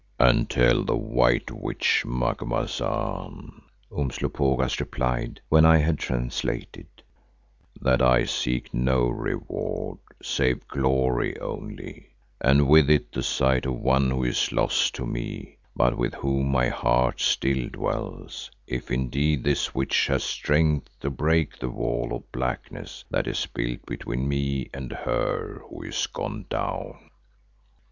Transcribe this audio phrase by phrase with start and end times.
[0.19, 3.61] "And tell the White Witch, Macumazahn,"
[3.95, 6.87] Umslopogaas replied when I had translated,
[7.79, 14.09] "that I seek no reward, save glory only, and with it the sight of one
[14.09, 19.75] who is lost to me but with whom my heart still dwells, if indeed this
[19.75, 24.91] Witch has strength to break the wall of blackness that is built between me and
[24.91, 27.11] her who is 'gone down.